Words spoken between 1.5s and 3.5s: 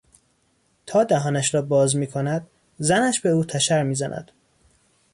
را باز میکند زنش به او